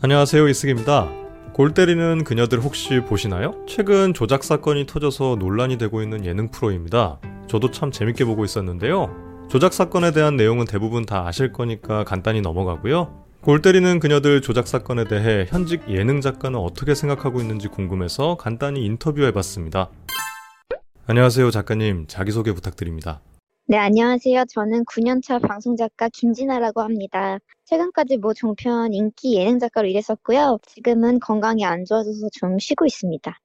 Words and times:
안녕하세요 0.00 0.46
이승입니다. 0.46 1.08
골 1.52 1.74
때리는 1.74 2.22
그녀들 2.22 2.60
혹시 2.60 3.00
보시나요? 3.00 3.56
최근 3.66 4.14
조작 4.14 4.44
사건이 4.44 4.86
터져서 4.86 5.38
논란이 5.40 5.76
되고 5.76 6.00
있는 6.02 6.24
예능 6.24 6.52
프로입니다. 6.52 7.18
저도 7.48 7.72
참 7.72 7.90
재밌게 7.90 8.24
보고 8.24 8.44
있었는데요. 8.44 9.10
조작 9.50 9.72
사건에 9.72 10.12
대한 10.12 10.36
내용은 10.36 10.66
대부분 10.66 11.04
다 11.04 11.26
아실 11.26 11.52
거니까 11.52 12.04
간단히 12.04 12.40
넘어가고요. 12.40 13.24
골 13.40 13.60
때리는 13.60 13.98
그녀들 13.98 14.40
조작 14.40 14.68
사건에 14.68 15.02
대해 15.02 15.46
현직 15.48 15.82
예능 15.88 16.20
작가는 16.20 16.56
어떻게 16.56 16.94
생각하고 16.94 17.40
있는지 17.40 17.66
궁금해서 17.66 18.36
간단히 18.36 18.84
인터뷰해봤습니다. 18.84 19.90
안녕하세요 21.08 21.50
작가님 21.50 22.06
자기소개 22.06 22.52
부탁드립니다. 22.52 23.20
네, 23.70 23.76
안녕하세요. 23.76 24.46
저는 24.48 24.86
9년차 24.86 25.46
방송작가 25.46 26.08
김진아라고 26.08 26.80
합니다. 26.80 27.36
최근까지 27.66 28.16
뭐 28.16 28.32
종편 28.32 28.94
인기 28.94 29.36
예능 29.36 29.58
작가로 29.58 29.86
일했었고요. 29.88 30.56
지금은 30.66 31.20
건강이 31.20 31.66
안 31.66 31.84
좋아져서 31.84 32.30
좀 32.32 32.58
쉬고 32.58 32.86
있습니다. 32.86 33.38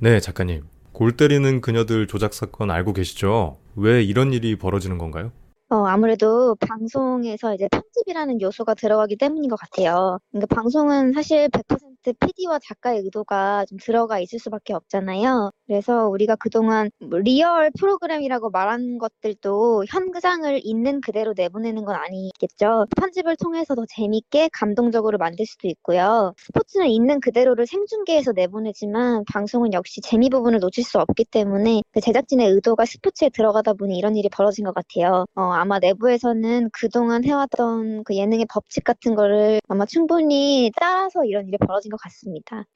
네, 0.00 0.18
작가님. 0.18 0.64
골 0.90 1.16
때리는 1.16 1.60
그녀들 1.60 2.08
조작 2.08 2.34
사건 2.34 2.72
알고 2.72 2.94
계시죠? 2.94 3.58
왜 3.76 4.02
이런 4.02 4.32
일이 4.32 4.58
벌어지는 4.58 4.98
건가요? 4.98 5.30
어, 5.68 5.84
아무래도 5.86 6.56
방송에서 6.56 7.54
이제 7.54 7.68
편집이라는 7.70 8.40
요소가 8.40 8.74
들어가기 8.74 9.16
때문인 9.16 9.48
것 9.48 9.54
같아요. 9.54 10.18
그러니까 10.32 10.52
방송은 10.52 11.12
사실 11.12 11.48
100% 11.48 12.18
PD와 12.18 12.58
작가의 12.58 13.02
의도가 13.02 13.66
좀 13.66 13.78
들어가 13.80 14.18
있을 14.18 14.40
수밖에 14.40 14.72
없잖아요. 14.72 15.52
그래서 15.70 16.08
우리가 16.08 16.34
그동안 16.34 16.90
뭐 16.98 17.20
리얼 17.20 17.70
프로그램이라고 17.78 18.50
말한 18.50 18.98
것들도 18.98 19.84
현장을 19.88 20.60
있는 20.64 21.00
그대로 21.00 21.32
내보내는 21.36 21.84
건 21.84 21.94
아니겠죠. 21.94 22.86
편집을 22.96 23.36
통해서 23.36 23.76
더 23.76 23.84
재밌게 23.88 24.48
감동적으로 24.52 25.16
만들 25.16 25.46
수도 25.46 25.68
있고요. 25.68 26.34
스포츠는 26.38 26.88
있는 26.88 27.20
그대로를 27.20 27.68
생중계해서 27.68 28.32
내보내지만 28.32 29.22
방송은 29.32 29.72
역시 29.72 30.00
재미 30.00 30.28
부분을 30.28 30.58
놓칠 30.58 30.82
수 30.82 30.98
없기 30.98 31.26
때문에 31.26 31.82
그 31.92 32.00
제작진의 32.00 32.48
의도가 32.48 32.84
스포츠에 32.84 33.28
들어가다 33.28 33.74
보니 33.74 33.96
이런 33.96 34.16
일이 34.16 34.28
벌어진 34.28 34.64
것 34.64 34.74
같아요. 34.74 35.24
어, 35.36 35.42
아마 35.52 35.78
내부에서는 35.78 36.70
그동안 36.72 37.24
해왔던 37.24 38.02
그 38.02 38.16
예능의 38.16 38.46
법칙 38.52 38.82
같은 38.82 39.14
거를 39.14 39.60
아마 39.68 39.86
충분히 39.86 40.72
따라서 40.74 41.24
이런 41.24 41.46
일이 41.46 41.56
벌어진 41.58 41.92
것 41.92 42.00
같습니다. 42.00 42.66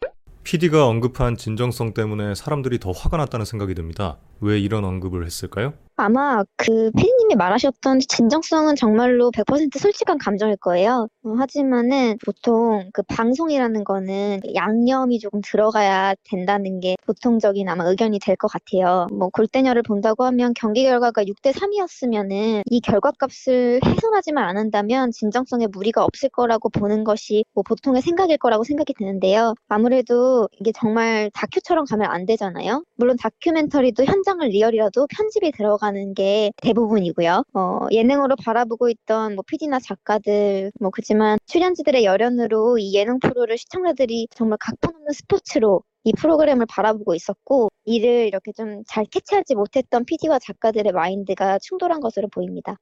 PD가 0.44 0.86
언급한 0.86 1.36
진정성 1.36 1.94
때문에 1.94 2.34
사람들이 2.34 2.78
더 2.78 2.92
화가 2.92 3.16
났다는 3.16 3.46
생각이 3.46 3.74
듭니다. 3.74 4.18
왜 4.44 4.58
이런 4.58 4.84
언급을 4.84 5.24
했을까요? 5.26 5.72
아마 5.96 6.42
그 6.56 6.90
피디님이 6.96 7.36
말하셨던 7.36 8.00
진정성은 8.08 8.74
정말로 8.74 9.30
100% 9.30 9.78
솔직한 9.78 10.18
감정일 10.18 10.56
거예요. 10.56 11.06
어, 11.22 11.34
하지만은 11.38 12.16
보통 12.26 12.90
그 12.92 13.02
방송이라는 13.02 13.84
거는 13.84 14.40
양념이 14.56 15.20
조금 15.20 15.40
들어가야 15.40 16.14
된다는 16.24 16.80
게 16.80 16.96
보통적인 17.06 17.68
아마 17.68 17.84
의견이 17.84 18.18
될 18.18 18.34
것 18.36 18.48
같아요. 18.48 19.06
뭐 19.12 19.28
골대녀를 19.28 19.82
본다고 19.82 20.24
하면 20.24 20.52
경기 20.56 20.82
결과가 20.82 21.22
6대 21.22 21.52
3이었으면은 21.52 22.62
이 22.66 22.80
결과값을 22.80 23.78
훼손하지만 23.84 24.42
않는다면 24.48 25.12
진정성에 25.12 25.68
무리가 25.68 26.02
없을 26.04 26.28
거라고 26.30 26.70
보는 26.70 27.04
것이 27.04 27.44
뭐 27.54 27.62
보통의 27.62 28.02
생각일 28.02 28.38
거라고 28.38 28.64
생각이 28.64 28.94
드는데요. 28.98 29.54
아무래도 29.68 30.48
이게 30.58 30.72
정말 30.74 31.30
다큐처럼 31.34 31.84
가면 31.84 32.10
안 32.10 32.26
되잖아요. 32.26 32.82
물론 32.96 33.16
다큐멘터리도 33.16 34.04
현장을 34.04 34.48
리얼이라도 34.48 35.06
편집이 35.16 35.52
들어가 35.52 35.76
가는 35.76 36.14
게 36.14 36.50
대부분이고요. 36.62 37.44
어, 37.54 37.78
예능으로 37.90 38.36
바라보고 38.44 38.88
있던 38.88 39.34
뭐 39.34 39.44
PD나 39.46 39.78
작가들 39.80 40.72
뭐 40.80 40.90
그지만 40.90 41.38
출연진들의 41.46 42.04
열연으로 42.04 42.78
이 42.78 42.94
예능 42.94 43.18
프로를 43.18 43.58
시청자들이 43.58 44.28
정말 44.34 44.58
각본 44.60 44.94
없는 44.94 45.12
스포츠로 45.12 45.82
이 46.04 46.12
프로그램을 46.12 46.66
바라보고 46.66 47.14
있었고 47.14 47.70
이를 47.84 48.26
이렇게 48.26 48.52
좀 48.52 48.82
잘 48.86 49.04
캐치하지 49.06 49.54
못했던 49.54 50.04
PD와 50.04 50.38
작가들의 50.38 50.92
마인드가 50.92 51.58
충돌한 51.60 52.00
것으로 52.00 52.28
보입니다. 52.28 52.76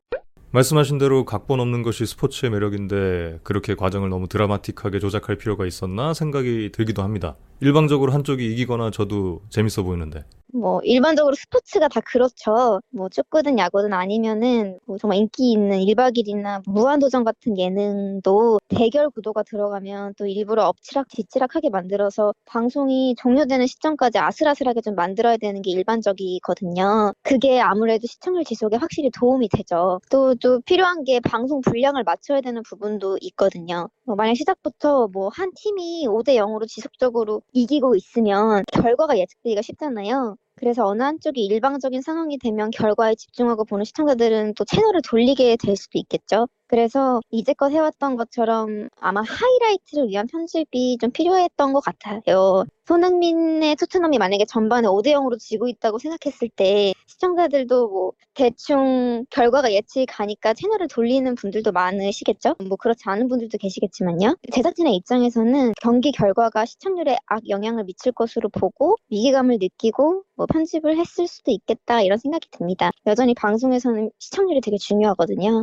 말씀하신 0.51 0.99
대로 0.99 1.25
각본 1.25 1.61
없는 1.61 1.83
것이 1.83 2.05
스포츠의 2.05 2.51
매력인데 2.51 3.41
그렇게 3.43 3.75
과정을 3.75 4.11
너무 4.11 4.29
드라마틱하게 4.29 4.99
조작할 4.99 5.37
필요가 5.37 5.65
있었나 5.67 6.13
생각이 6.13 6.73
들기도 6.73 7.03
합니다. 7.03 7.37
일방적으로 7.63 8.13
한쪽이 8.13 8.45
이기거나 8.53 8.91
저도 8.91 9.41
재밌어 9.49 9.85
보이는데. 9.85 10.25
뭐 10.55 10.81
일반적으로 10.85 11.35
스포츠가 11.35 11.89
다 11.89 12.01
그렇죠. 12.01 12.81
뭐 12.91 13.09
축구든 13.09 13.59
야구든 13.59 13.95
아니면은 13.95 14.79
뭐 14.85 14.99
정말 14.99 15.17
인기 15.19 15.51
있는 15.53 15.79
1박 15.79 16.15
2일이나 16.15 16.61
무한도전 16.67 17.25
같은 17.25 17.57
예능도 17.57 18.59
대결 18.69 19.09
구도가 19.09 19.45
들어가면 19.45 20.15
또 20.19 20.27
일부러 20.27 20.65
엎치락 20.67 21.09
뒤치락하게 21.09 21.71
만들어서 21.71 22.35
방송이 22.45 23.15
종료되는 23.17 23.67
시점까지 23.67 24.19
아슬아슬하게 24.19 24.83
좀 24.83 24.95
만들어야 24.95 25.39
되는 25.39 25.63
게 25.63 25.71
일반적이거든요. 25.71 27.15
그게 27.23 27.61
아무래도 27.61 28.07
시청률 28.07 28.45
지속에 28.45 28.77
확실히 28.77 29.11
도움이 29.11 29.49
되죠. 29.49 30.01
또, 30.11 30.35
또 30.35 30.61
필요한 30.63 31.05
게 31.05 31.21
방송 31.21 31.63
분량을 31.63 32.05
맞춰야 32.05 32.43
되는 32.43 32.63
부분도 32.63 33.17
있거든요. 33.23 33.89
뭐 34.05 34.17
만약 34.17 34.35
시작부터 34.35 35.09
뭐 35.09 35.31
한 35.33 35.51
팀이 35.55 36.07
5대 36.09 36.37
0으로 36.37 36.67
지속적으로 36.69 37.43
이기고 37.53 37.97
있으면 37.97 38.65
결과가 38.73 39.19
예측되기가 39.19 39.63
쉽잖아요. 39.63 40.37
그래서 40.57 40.87
어느 40.87 41.03
한쪽이 41.03 41.45
일방적인 41.45 42.03
상황이 42.03 42.39
되면 42.39 42.71
결과에 42.71 43.15
집중하고 43.15 43.65
보는 43.65 43.85
시청자들은 43.85 44.55
또 44.55 44.65
채널을 44.65 45.01
돌리게 45.09 45.57
될 45.57 45.77
수도 45.77 45.99
있겠죠. 45.99 46.47
그래서 46.73 47.21
이제껏 47.31 47.71
해왔던 47.71 48.17
것처럼 48.17 48.89
아마 48.99 49.21
하이라이트를 49.21 50.09
위한 50.09 50.27
편집이 50.27 50.97
좀 51.03 51.11
필요했던 51.11 51.75
것 51.75 51.81
같아요. 51.81 52.65
손흥민의 52.87 53.77
토트넘이 53.77 54.17
만약에 54.17 54.47
전반에 54.47 54.89
5대 54.89 55.09
0으로 55.09 55.39
지고 55.39 55.69
있다고 55.69 55.99
생각했을 55.99 56.49
때 56.49 56.95
시청자들도 57.09 57.89
뭐 57.89 58.13
대충 58.33 59.27
결과가 59.29 59.71
예측이 59.71 60.07
가니까 60.07 60.55
채널을 60.55 60.89
돌리는 60.89 61.35
분들도 61.35 61.73
많으시겠죠? 61.73 62.55
뭐 62.67 62.79
그렇지 62.79 63.03
않은 63.05 63.29
분들도 63.29 63.59
계시겠지만요. 63.59 64.37
제작진의 64.51 64.97
입장에서는 64.97 65.75
경기 65.79 66.11
결과가 66.11 66.65
시청률에 66.65 67.19
악 67.27 67.47
영향을 67.51 67.85
미칠 67.85 68.13
것으로 68.13 68.49
보고 68.49 68.97
위기감을 69.11 69.59
느끼고 69.61 70.23
뭐 70.37 70.47
편집을 70.47 70.97
했을 70.97 71.29
수도 71.29 71.51
있겠다 71.51 72.01
이런 72.01 72.17
생각이 72.17 72.49
듭니다. 72.51 72.93
여전히 73.05 73.35
방송에서는 73.35 74.11
시청률이 74.19 74.63
되게 74.63 74.79
중요하거든요. 74.79 75.61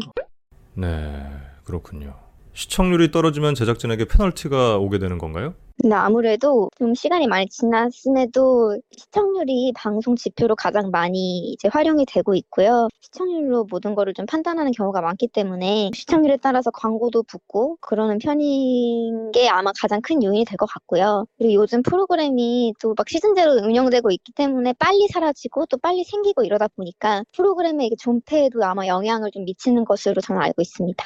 네, 0.80 1.30
그렇군요. 1.66 2.16
시청률이 2.54 3.12
떨어지면 3.12 3.54
제작진에게 3.54 4.06
페널티가 4.06 4.78
오게 4.78 4.98
되는 4.98 5.18
건가요? 5.18 5.56
근데 5.82 5.96
아무래도 5.96 6.70
좀 6.78 6.94
시간이 6.94 7.28
많이 7.28 7.48
지났음에도 7.48 8.78
시청률이 8.98 9.72
방송 9.76 10.16
지표로 10.18 10.56
가장 10.58 10.92
많이 10.92 11.52
이제 11.52 11.70
활용이 11.70 12.06
되고 12.06 12.36
있고요. 12.36 12.90
시청률로 13.02 13.66
모든 13.70 13.96
거를 13.96 14.14
좀 14.14 14.26
판단하는 14.26 14.72
경우가 14.74 15.00
많기 15.00 15.28
때문에 15.28 15.92
시청률에 15.96 16.38
따라서 16.42 16.70
광고도 16.72 17.24
붙고 17.24 17.78
그러는 17.80 18.18
편인 18.20 19.32
게 19.32 19.48
아마 19.48 19.72
가장 19.80 20.02
큰 20.02 20.22
요인이 20.22 20.44
될 20.46 20.58
것 20.58 20.66
같고요. 20.66 21.26
그리고 21.38 21.54
요즘 21.64 21.82
프로그램이 21.82 22.74
또 22.82 22.94
막 22.98 23.08
시즌제로 23.08 23.54
운영되고 23.54 24.12
있기 24.12 24.34
때문에 24.34 24.74
빨리 24.74 25.08
사라지고 25.08 25.66
또 25.68 25.78
빨리 25.78 26.04
생기고 26.04 26.44
이러다 26.44 26.68
보니까 26.76 27.24
프로그램의 27.34 27.92
존폐에도 27.98 28.64
아마 28.66 28.86
영향을 28.88 29.32
좀 29.32 29.46
미치는 29.46 29.86
것으로 29.86 30.20
저는 30.22 30.42
알고 30.42 30.62
있습니다. 30.62 31.06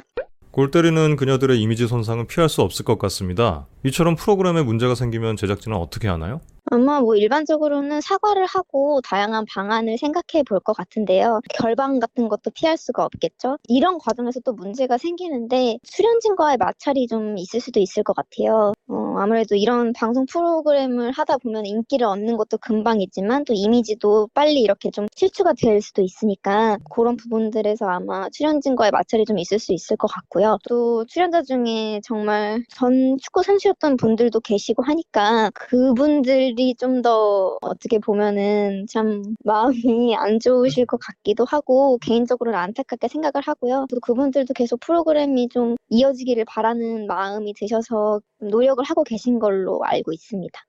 골 0.53 0.69
때리는 0.69 1.16
그녀들의 1.16 1.59
이미지 1.59 1.88
손상은 1.88 2.28
피할 2.28 2.47
수 2.47 2.62
없을 2.62 2.86
것 2.86 3.00
같습니다. 3.00 3.66
이처럼 3.86 4.16
프로그램에 4.16 4.62
문제가 4.62 4.94
생기면 4.94 5.36
제작진은 5.36 5.75
어떻게 5.75 6.08
하나요? 6.08 6.41
아마 6.72 7.02
뭐 7.02 7.16
일반적으로는 7.16 8.02
사과를 8.02 8.46
하고 8.46 9.02
다양한 9.02 9.46
방안을 9.52 9.97
생각해 9.97 10.44
볼 10.47 10.59
것 10.59 10.74
같은데요. 10.78 11.42
결방 11.50 11.97
같은 12.00 12.30
것도 12.30 12.52
피할 12.53 12.78
수가 12.78 13.03
없겠죠. 13.03 13.58
이런 13.68 13.97
과정에서 13.97 14.40
또 14.42 14.53
문제가 14.53 15.00
생기는데 15.00 15.80
출연진과의 15.84 16.57
마찰이 16.57 17.07
좀 17.07 17.36
있을 17.39 17.60
수도 17.60 17.80
있을 17.80 18.04
것 18.04 18.16
같아요. 18.16 18.74
어, 18.88 19.03
아무래도 19.19 19.56
이런 19.56 19.94
방송 19.94 20.25
프로그램을 20.25 21.12
하다 21.12 21.38
보면 21.38 21.65
인기를 21.65 22.06
얻는 22.07 22.38
것도 22.38 22.57
금방이지만 22.57 23.45
또 23.45 23.54
이미지도 23.54 24.30
빨리 24.33 24.62
이렇게 24.62 24.89
좀 24.92 25.07
실추가 25.15 25.54
될 25.54 25.81
수도 25.81 26.01
있으니까 26.01 26.77
그런 26.89 27.15
부분들에서 27.18 27.86
아마 27.88 28.30
출연진과의 28.30 28.92
마찰이 28.92 29.25
좀 29.25 29.38
있을 29.38 29.60
수 29.60 29.74
있을 29.74 29.98
것 29.98 30.07
같고요. 30.07 30.57
또 30.68 31.06
출연자 31.06 31.44
중에 31.44 32.01
정말 32.04 32.63
전 32.69 33.18
축구 33.21 33.44
선수였던 33.44 33.98
분들도 33.98 34.39
계시고 34.39 34.83
하니까 34.83 35.51
그분들이 35.54 36.74
좀 36.75 37.04
더 37.04 37.57
어떻게 37.62 38.00
보면은 38.00 38.86
참 38.89 39.36
마음이 39.44 40.16
안 40.16 40.39
좋으실 40.39 40.86
것 40.86 40.98
같기도 41.00 41.45
하고 41.45 41.98
개인적으로는 42.00 42.57
안타깝게 42.57 43.07
생각을 43.07 43.44
하고요. 43.45 43.86
또 43.89 44.00
그분들도 44.00 44.54
계속 44.54 44.80
프로그램이 44.80 45.50
좀 45.50 45.75
이어지기를 45.89 46.45
바라는 46.45 47.07
마음이 47.07 47.54
드셔서 47.54 48.21
노력을 48.50 48.84
하고 48.84 49.04
계신 49.04 49.40
걸로 49.40 49.81
알고 49.84 50.12
있습니다. 50.12 50.60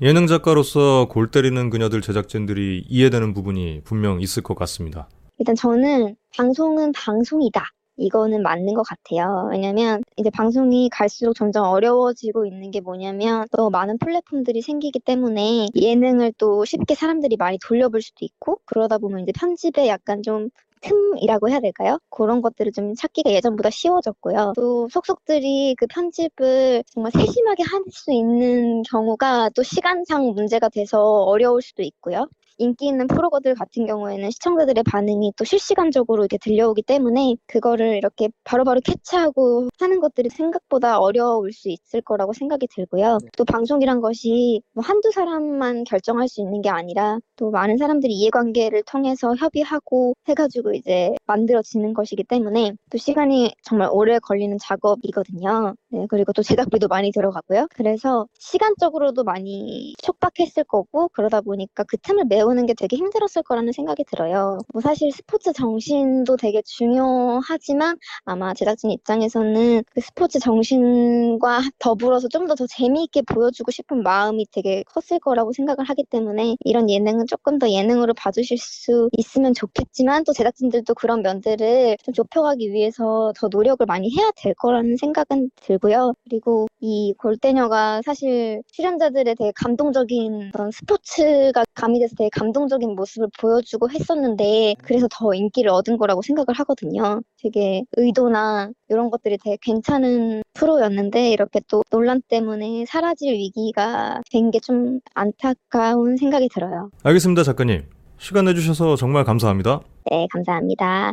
예능 0.00 0.26
작가로서 0.26 1.08
골 1.08 1.30
때리는 1.30 1.70
그녀들 1.70 2.00
제작진들이 2.00 2.84
이해되는 2.88 3.34
부분이 3.34 3.82
분명 3.84 4.20
있을 4.20 4.42
것 4.42 4.54
같습니다. 4.56 5.08
일단 5.38 5.54
저는 5.54 6.16
방송은 6.36 6.92
방송이다. 6.92 7.64
이거는 7.98 8.42
맞는 8.42 8.74
것 8.74 8.84
같아요. 8.84 9.48
왜냐면 9.50 10.02
이제 10.16 10.30
방송이 10.30 10.88
갈수록 10.88 11.34
점점 11.34 11.64
어려워지고 11.64 12.46
있는 12.46 12.70
게 12.70 12.80
뭐냐면 12.80 13.46
또 13.56 13.70
많은 13.70 13.98
플랫폼들이 13.98 14.62
생기기 14.62 15.00
때문에 15.00 15.68
예능을 15.74 16.32
또 16.38 16.64
쉽게 16.64 16.94
사람들이 16.94 17.36
많이 17.36 17.58
돌려볼 17.58 18.00
수도 18.00 18.24
있고 18.24 18.60
그러다 18.66 18.98
보면 18.98 19.20
이제 19.20 19.32
편집에 19.32 19.88
약간 19.88 20.22
좀 20.22 20.48
틈이라고 20.82 21.48
해야 21.50 21.60
될까요? 21.60 21.98
그런 22.10 22.42
것들을 22.42 22.72
좀 22.72 22.94
찾기가 22.94 23.30
예전보다 23.32 23.70
쉬워졌고요. 23.70 24.52
또 24.56 24.88
속속들이 24.90 25.74
그 25.78 25.86
편집을 25.88 26.84
정말 26.92 27.12
세심하게 27.12 27.62
할 27.64 27.82
수 27.90 28.12
있는 28.12 28.82
경우가 28.82 29.50
또 29.54 29.62
시간상 29.62 30.32
문제가 30.34 30.68
돼서 30.68 31.00
어려울 31.24 31.62
수도 31.62 31.82
있고요. 31.82 32.26
인기 32.58 32.86
있는 32.86 33.06
프로그램 33.06 33.54
같은 33.54 33.86
경우에는 33.86 34.30
시청자들의 34.30 34.82
반응이 34.84 35.32
또 35.36 35.44
실시간적으로 35.44 36.22
이렇게 36.22 36.38
들려오기 36.38 36.82
때문에 36.82 37.36
그거를 37.46 37.96
이렇게 37.96 38.28
바로바로 38.44 38.80
캐치하고 38.80 39.68
하는 39.78 40.00
것들이 40.00 40.28
생각보다 40.28 40.98
어려울 40.98 41.52
수 41.52 41.68
있을 41.68 42.02
거라고 42.02 42.32
생각이 42.32 42.66
들고요. 42.74 43.18
또 43.36 43.44
방송이란 43.44 44.00
것이 44.00 44.60
뭐 44.72 44.84
한두 44.84 45.10
사람만 45.12 45.84
결정할 45.84 46.28
수 46.28 46.40
있는 46.40 46.60
게 46.60 46.68
아니라 46.68 47.18
또 47.36 47.50
많은 47.50 47.76
사람들이 47.78 48.12
이해관계를 48.14 48.82
통해서 48.84 49.34
협의하고 49.36 50.14
해가지고 50.28 50.74
이제 50.74 51.14
만들어지는 51.28 51.94
것이기 51.94 52.24
때문에 52.24 52.72
또 52.90 52.98
시간이 52.98 53.52
정말 53.62 53.88
오래 53.92 54.18
걸리는 54.18 54.58
작업이거든요. 54.60 55.74
네, 55.90 56.06
그리고 56.10 56.32
또 56.32 56.42
제작비도 56.42 56.88
많이 56.88 57.12
들어가고요. 57.12 57.68
그래서 57.74 58.26
시간적으로도 58.40 59.24
많이 59.24 59.94
촉박했을 60.02 60.64
거고 60.64 61.08
그러다 61.10 61.42
보니까 61.42 61.84
그 61.84 61.96
틈을 61.98 62.24
메우는 62.26 62.66
게 62.66 62.74
되게 62.74 62.96
힘들었을 62.96 63.44
거라는 63.44 63.72
생각이 63.72 64.04
들어요. 64.04 64.58
뭐 64.72 64.82
사실 64.82 65.12
스포츠 65.12 65.52
정신도 65.52 66.36
되게 66.38 66.62
중요하지만 66.66 67.96
아마 68.24 68.54
제작진 68.54 68.90
입장에서는 68.90 69.84
그 69.94 70.00
스포츠 70.00 70.38
정신과 70.40 71.60
더불어서 71.78 72.28
좀 72.28 72.46
더 72.48 72.54
더 72.56 72.66
재미있게 72.66 73.22
보여주고 73.22 73.70
싶은 73.70 74.02
마음이 74.02 74.46
되게 74.52 74.82
컸을 74.84 75.20
거라고 75.20 75.52
생각을 75.52 75.84
하기 75.88 76.04
때문에 76.10 76.56
이런 76.64 76.88
예능은 76.90 77.26
조금 77.26 77.58
더 77.58 77.68
예능으로 77.70 78.14
봐주실 78.14 78.58
수 78.58 79.08
있으면 79.12 79.54
좋겠지만 79.54 80.24
또 80.24 80.32
제작진들도 80.32 80.94
그런 80.94 81.17
면들을 81.22 81.96
좀 82.04 82.14
좁혀가기 82.14 82.72
위해서 82.72 83.32
더 83.36 83.48
노력을 83.48 83.84
많이 83.86 84.10
해야 84.16 84.30
될 84.36 84.54
거라는 84.54 84.96
생각은 84.96 85.50
들고요. 85.62 86.14
그리고 86.24 86.66
이 86.80 87.14
골대녀가 87.18 88.02
사실 88.04 88.62
출연자들의 88.72 89.34
되게 89.36 89.52
감동적인 89.56 90.50
그런 90.52 90.70
스포츠가 90.70 91.64
가미돼서 91.74 92.14
되게 92.16 92.30
감동적인 92.30 92.94
모습을 92.94 93.28
보여주고 93.40 93.90
했었는데 93.90 94.74
그래서 94.82 95.08
더 95.10 95.34
인기를 95.34 95.70
얻은 95.70 95.96
거라고 95.98 96.22
생각을 96.22 96.46
하거든요. 96.58 97.20
되게 97.42 97.84
의도나 97.96 98.70
이런 98.88 99.10
것들이 99.10 99.38
되게 99.42 99.56
괜찮은 99.62 100.42
프로였는데 100.54 101.30
이렇게 101.30 101.60
또 101.68 101.82
논란 101.90 102.20
때문에 102.28 102.84
사라질 102.86 103.34
위기가 103.34 104.20
된 104.30 104.50
게 104.50 104.58
좀 104.60 105.00
안타까운 105.14 106.16
생각이 106.16 106.48
들어요. 106.52 106.90
알겠습니다, 107.02 107.42
작가님. 107.42 107.97
시간 108.18 108.44
내주셔서 108.46 108.96
정말 108.96 109.24
감사합니다. 109.24 109.80
네, 110.10 110.26
감사합니다. 110.32 111.10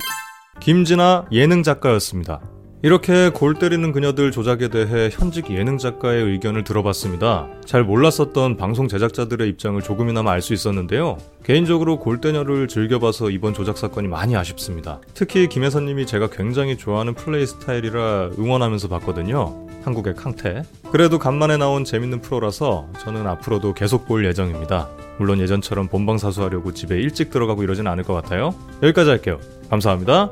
김진아 0.59 1.25
예능 1.31 1.63
작가였습니다. 1.63 2.41
이렇게 2.81 3.29
골 3.29 3.55
때리는 3.55 3.91
그녀들 3.91 4.31
조작에 4.31 4.67
대해 4.67 5.09
현직 5.11 5.49
예능 5.49 5.77
작가의 5.79 6.23
의견을 6.23 6.63
들어봤습니다. 6.63 7.47
잘 7.65 7.83
몰랐었던 7.83 8.57
방송 8.57 8.87
제작자들의 8.87 9.47
입장을 9.49 9.81
조금이나마 9.81 10.31
알 10.31 10.41
수 10.41 10.53
있었는데요. 10.53 11.17
개인적으로 11.43 11.97
골대녀를 11.97 12.67
즐겨봐서 12.67 13.31
이번 13.31 13.53
조작 13.55 13.77
사건이 13.79 14.07
많이 14.07 14.35
아쉽습니다. 14.35 14.99
특히 15.15 15.47
김혜선님이 15.47 16.05
제가 16.05 16.29
굉장히 16.29 16.77
좋아하는 16.77 17.15
플레이 17.15 17.47
스타일이라 17.47 18.31
응원하면서 18.37 18.87
봤거든요. 18.89 19.65
한국의 19.83 20.13
캉테. 20.15 20.61
그래도 20.91 21.17
간만에 21.17 21.57
나온 21.57 21.85
재밌는 21.85 22.21
프로라서 22.21 22.87
저는 22.99 23.25
앞으로도 23.25 23.73
계속 23.73 24.05
볼 24.05 24.25
예정입니다. 24.25 24.89
물론 25.17 25.39
예전처럼 25.39 25.87
본방 25.87 26.17
사수하려고 26.17 26.73
집에 26.73 26.99
일찍 26.99 27.29
들어가고 27.29 27.63
이러진 27.63 27.87
않을 27.87 28.03
것 28.03 28.13
같아요. 28.13 28.53
여기까지 28.83 29.09
할게요. 29.09 29.39
감사합니다. 29.69 30.31